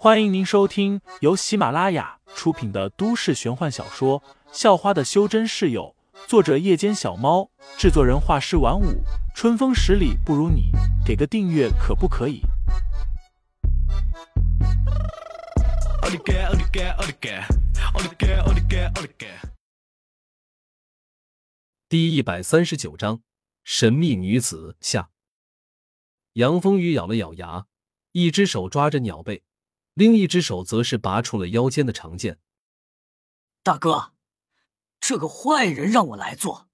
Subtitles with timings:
[0.00, 4.20] 欢迎您收听由喜马拉雅出品的都市玄幻小说
[4.52, 5.96] 《校花的修真室友》，
[6.28, 9.02] 作者：夜间小猫，制作人：画师晚舞，
[9.34, 10.70] 春风十里不如你，
[11.04, 12.42] 给个订阅可不可以？
[21.88, 23.22] 第一百三十九章：
[23.64, 25.10] 神秘女子下。
[26.34, 27.66] 杨风雨咬了咬牙，
[28.12, 29.42] 一只手抓着鸟背。
[29.98, 32.38] 另一只手则是拔出了腰间的长剑。
[33.64, 34.12] 大哥，
[35.00, 36.68] 这个坏人让我来做！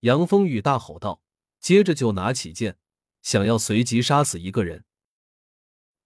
[0.00, 1.22] 杨风雨大吼道，
[1.60, 2.76] 接着就拿起剑，
[3.22, 4.84] 想要随即杀死一个人。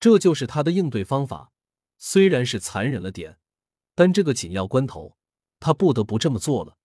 [0.00, 1.52] 这就是他的应对方法，
[1.96, 3.38] 虽然是残忍了点，
[3.94, 5.16] 但这个紧要关头，
[5.60, 6.76] 他不得不这么做了。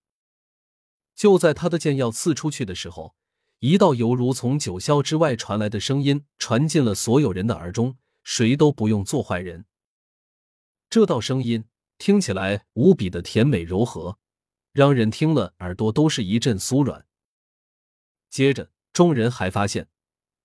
[1.16, 3.16] 就在他的剑要刺出去的时候，
[3.58, 7.98] 一道犹如从九霄之外传来的声音传进了所有人的耳中。
[8.24, 9.66] 谁都不用做坏人。
[10.90, 11.66] 这道声音
[11.98, 14.18] 听起来无比的甜美柔和，
[14.74, 17.08] 让人听了耳朵都是一阵酥软。
[18.30, 19.88] 接着，众人还发现，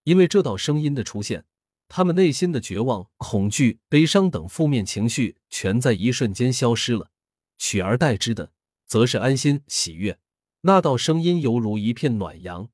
[0.05, 1.45] 因为这道声音的出现，
[1.89, 7.11] 他们内心的绝望、恐惧、悲伤等负面情绪全在一瞬间消失了，
[7.59, 8.53] 取而代之的
[8.87, 10.19] 则是安心、喜悦。
[10.63, 12.69] 那道声音犹如一片暖阳，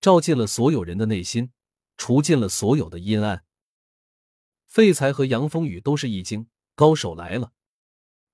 [0.00, 1.50] 照进了所有人的内心，
[1.96, 3.44] 除尽了所有的阴暗。
[4.68, 7.52] 废材和杨风雨都是一惊，高手来了，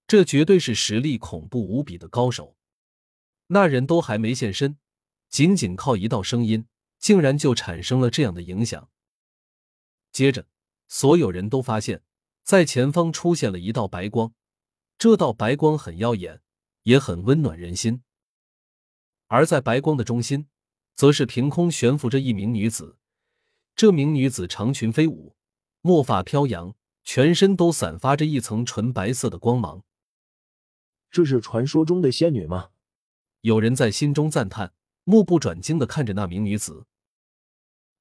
[0.06, 2.56] 这绝对是实力恐怖无比的高手。
[3.46, 4.76] 那人都还没现身，
[5.28, 6.66] 仅仅靠一道声音，
[6.98, 8.90] 竟然就产生了这样的影响。
[10.10, 10.48] 接着，
[10.88, 12.02] 所有人都发现，
[12.42, 14.34] 在前方出现了一道白光，
[14.98, 16.42] 这道白光很耀眼，
[16.82, 18.02] 也很温暖人心。
[19.28, 20.48] 而在白光的中心，
[20.94, 22.98] 则是凭空悬浮着一名女子，
[23.76, 25.36] 这名女子长裙飞舞。
[25.86, 29.84] 墨发飘扬，全身都散发着一层纯白色的光芒。
[31.10, 32.70] 这是传说中的仙女吗？
[33.42, 34.72] 有人在心中赞叹，
[35.04, 36.86] 目不转睛的看着那名女子。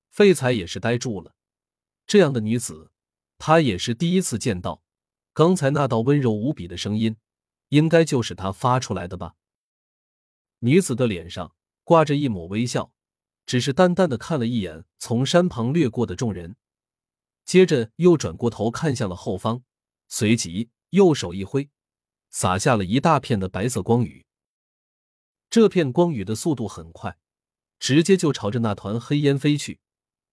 [0.09, 1.35] 废材也是呆住了，
[2.07, 2.89] 这样的女子，
[3.37, 4.81] 他也是第一次见到。
[5.33, 7.17] 刚才那道温柔无比的声音，
[7.67, 9.35] 应该就是他发出来的吧？
[10.59, 11.53] 女子的脸上
[11.83, 12.93] 挂着一抹微笑，
[13.45, 16.55] 只是淡淡的看了一眼从山旁掠过的众人。
[17.45, 19.63] 接着又转过头看向了后方，
[20.07, 21.69] 随即右手一挥，
[22.29, 24.25] 洒下了一大片的白色光雨。
[25.49, 27.17] 这片光雨的速度很快，
[27.79, 29.79] 直接就朝着那团黑烟飞去。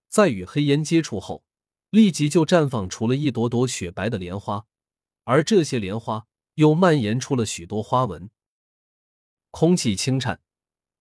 [0.08, 1.44] 在与黑烟接触后，
[1.90, 4.66] 立即就绽放出了一朵朵雪白的莲花，
[5.24, 8.30] 而这些莲花又蔓延出了许多花纹。
[9.50, 10.40] 空气轻颤，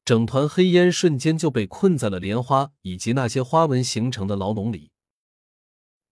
[0.03, 4.91] 整团黑烟瞬间就被困在了莲花以及那些花纹形成的牢笼里。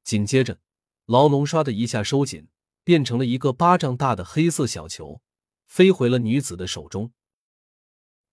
[0.07, 0.57] 紧接着，
[1.05, 2.47] 牢笼唰的一下收紧，
[2.85, 5.21] 变成了一个巴掌大的黑色小球，
[5.65, 7.11] 飞回了女子的手中。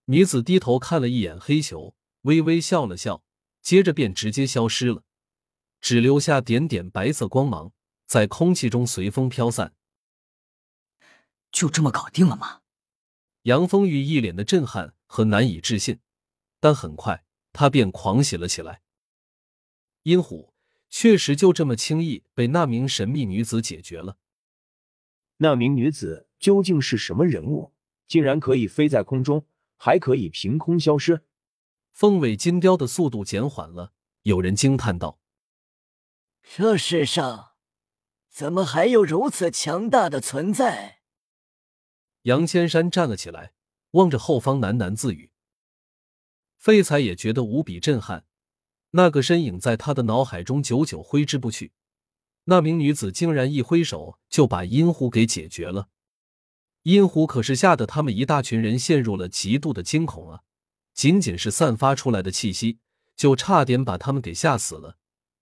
[0.04, 3.24] 女子低头看了一眼黑球，微微笑了笑，
[3.60, 5.02] 接着便直接消失了，
[5.80, 7.72] 只留下点点白色光芒
[8.06, 9.74] 在空气中随风飘散。
[11.50, 12.60] 就这么搞定了吗？
[13.42, 15.98] 杨风雨一脸的震撼和难以置信，
[16.60, 18.82] 但很快他便狂喜了起来。
[20.04, 20.53] 阴虎。
[20.96, 24.16] 确实就这么轻易被那名神秘女子解决了。
[25.38, 27.74] 那名女子究竟是什么人物？
[28.06, 29.44] 竟然可以飞在空中，
[29.76, 31.24] 还可以凭空消失？
[31.90, 35.18] 凤尾金雕的速度减缓了，有人惊叹道
[36.40, 37.54] ：“这世上
[38.30, 41.00] 怎么还有如此强大的存在？”
[42.22, 43.52] 杨千山站了起来，
[43.90, 45.32] 望着后方喃喃自语。
[46.56, 48.26] 废材也觉得无比震撼。
[48.96, 51.72] 那个身影在他的脑海中久久挥之不去。
[52.44, 55.88] 那名女子竟然一挥手就把阴狐给解决了。
[56.84, 60.42] 阴狐可是吓得他们一大群人陷入了极度的惊恐啊！
[60.92, 62.78] 仅仅是散发出来的气息，
[63.16, 64.98] 就差点把他们给吓死了。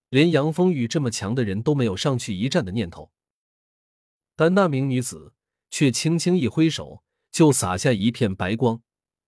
[0.08, 3.10] 连杨风雨这么强的人都没有上去一战的念头。
[4.34, 5.34] 但那名女子
[5.70, 8.81] 却轻轻一挥手，就洒下一片白光，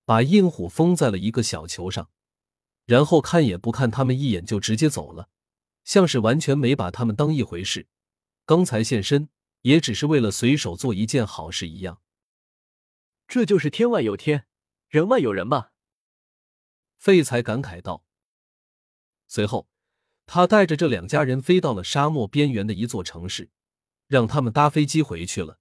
[0.06, 2.08] 把阴虎封在了一个小球上。
[2.86, 5.28] 然后看也不看他们一眼就直接走了，
[5.84, 7.88] 像是完全没把他们当一回事。
[8.44, 9.30] 刚才现身
[9.62, 12.02] 也只是为了随手做一件好事一样。
[13.26, 14.46] 这就是天外有天，
[14.88, 15.72] 人外有人吧？
[16.98, 18.04] 废材感慨道。
[19.26, 19.68] 随后，
[20.26, 23.50] 他带着这两家人飞到了沙漠边缘的一座城市，
[24.06, 25.58] 让他们搭飞机回去了，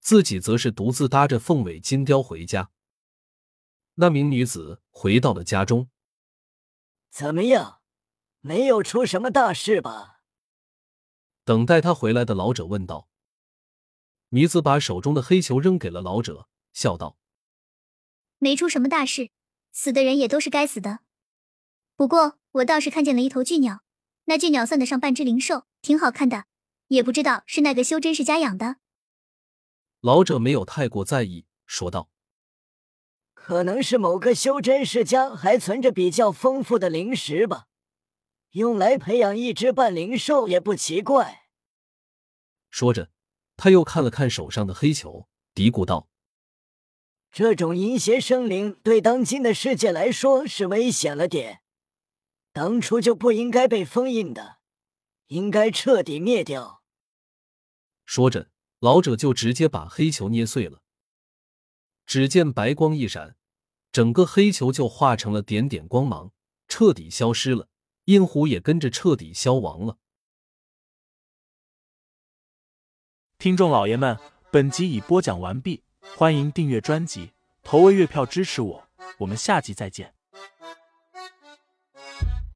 [0.00, 2.70] 自己则是独自搭着凤尾金雕回家。
[3.94, 5.88] 那名女子回到了家中。
[7.16, 7.80] 怎么样，
[8.40, 10.20] 没有出什么大事吧？
[11.44, 13.08] 等待他回来的老者问道。
[14.28, 17.16] 女子把手中的黑球扔给了老者，笑道
[18.36, 19.30] ：“没出什么大事，
[19.72, 20.98] 死的人也都是该死的。
[21.94, 23.82] 不过我倒是看见了一头巨鸟，
[24.26, 26.44] 那巨鸟算得上半只灵兽，挺好看的，
[26.88, 28.76] 也不知道是那个修真世家养的。”
[30.02, 32.10] 老者没有太过在意，说道
[33.46, 37.66] ：“可能是某个修真世家还存着比较丰富的灵石吧，
[38.50, 41.44] 用来培养一只半灵兽也不奇怪。”
[42.70, 43.08] 说着。
[43.56, 46.08] 他又看了看手上的黑球，嘀咕道
[47.30, 51.60] ：“这种阴邪生灵对当今的世界来说是危险了点，
[52.52, 54.58] 当初就不应该被封印的，
[55.28, 56.82] 应该彻底灭掉。”
[58.04, 58.50] 说着，
[58.80, 60.82] 老者就直接把黑球捏碎了。
[62.06, 63.36] 只见白光一闪，
[63.90, 66.32] 整个黑球就化成了点点光芒，
[66.68, 67.68] 彻底消失了，
[68.04, 69.98] 阴狐也跟着彻底消亡了。
[73.38, 74.18] 听众老爷们，
[74.50, 75.82] 本集已播讲完毕，
[76.16, 77.32] 欢迎订阅专辑，
[77.62, 78.88] 投喂月票支持我，
[79.18, 80.15] 我们下集再见。